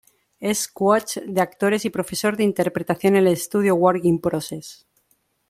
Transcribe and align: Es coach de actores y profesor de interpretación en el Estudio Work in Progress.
Es 0.39 0.67
coach 0.67 1.17
de 1.17 1.41
actores 1.41 1.85
y 1.85 1.91
profesor 1.91 2.35
de 2.35 2.43
interpretación 2.43 3.17
en 3.17 3.27
el 3.27 3.33
Estudio 3.33 3.75
Work 3.75 4.03
in 4.03 4.17
Progress. 4.19 4.87